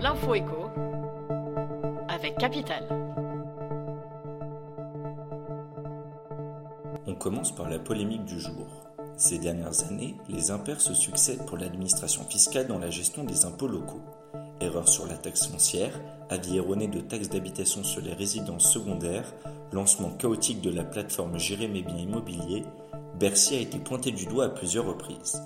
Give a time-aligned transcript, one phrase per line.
[0.00, 0.32] L'info
[2.08, 2.86] avec Capital.
[7.06, 8.66] On commence par la polémique du jour.
[9.18, 13.68] Ces dernières années, les impairs se succèdent pour l'administration fiscale dans la gestion des impôts
[13.68, 14.00] locaux.
[14.62, 19.34] Erreurs sur la taxe foncière, avis erroné de taxes d'habitation sur les résidences secondaires,
[19.70, 22.64] lancement chaotique de la plateforme Gérer mes biens immobiliers,
[23.18, 25.42] Bercy a été pointé du doigt à plusieurs reprises.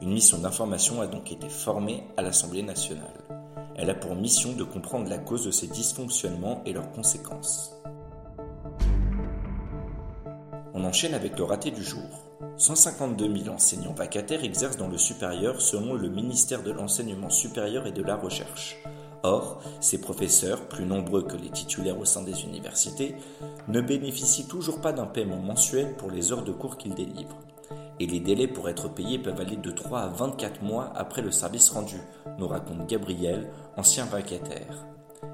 [0.00, 3.41] Une mission d'information a donc été formée à l'Assemblée nationale.
[3.76, 7.72] Elle a pour mission de comprendre la cause de ces dysfonctionnements et leurs conséquences.
[10.74, 12.02] On enchaîne avec le raté du jour.
[12.56, 17.92] 152 000 enseignants vacataires exercent dans le supérieur selon le ministère de l'Enseignement supérieur et
[17.92, 18.76] de la Recherche.
[19.22, 23.14] Or, ces professeurs, plus nombreux que les titulaires au sein des universités,
[23.68, 27.38] ne bénéficient toujours pas d'un paiement mensuel pour les heures de cours qu'ils délivrent.
[28.02, 31.30] Et les délais pour être payés peuvent aller de 3 à 24 mois après le
[31.30, 32.00] service rendu,
[32.36, 34.88] nous raconte Gabriel, ancien vacataire.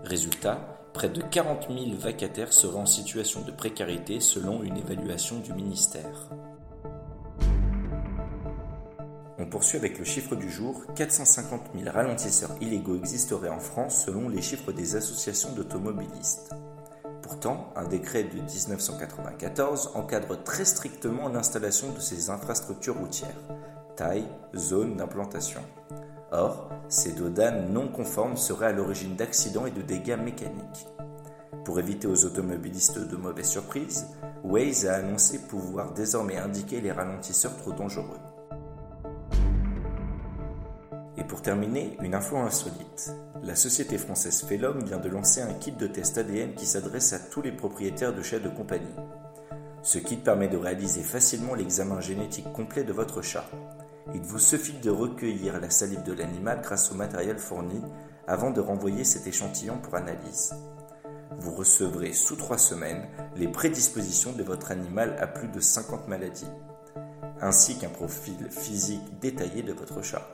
[0.04, 5.54] Résultat, près de 40 000 vacataires seraient en situation de précarité selon une évaluation du
[5.54, 6.28] ministère.
[9.38, 10.82] On poursuit avec le chiffre du jour.
[10.94, 16.52] 450 000 ralentisseurs illégaux existeraient en France selon les chiffres des associations d'automobilistes.
[17.28, 23.36] Pourtant, un décret de 1994 encadre très strictement l'installation de ces infrastructures routières,
[23.96, 24.24] taille,
[24.56, 25.60] zone d'implantation.
[26.32, 30.86] Or, ces dodanes non conformes seraient à l'origine d'accidents et de dégâts mécaniques.
[31.66, 34.06] Pour éviter aux automobilistes de mauvaises surprises,
[34.42, 38.37] Waze a annoncé pouvoir désormais indiquer les ralentisseurs trop dangereux.
[41.18, 43.12] Et pour terminer, une info insolite.
[43.42, 47.18] La société française Felom vient de lancer un kit de test ADN qui s'adresse à
[47.18, 48.86] tous les propriétaires de chats de compagnie.
[49.82, 53.50] Ce kit permet de réaliser facilement l'examen génétique complet de votre chat.
[54.14, 57.82] Il vous suffit de recueillir la salive de l'animal grâce au matériel fourni
[58.28, 60.54] avant de renvoyer cet échantillon pour analyse.
[61.36, 66.50] Vous recevrez sous trois semaines les prédispositions de votre animal à plus de 50 maladies,
[67.40, 70.28] ainsi qu'un profil physique détaillé de votre chat.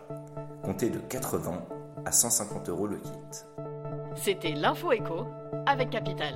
[0.65, 1.63] Comptez de 80
[2.07, 3.11] à 150 euros le kit.
[4.17, 5.27] C'était l'info écho
[5.67, 6.35] avec Capital.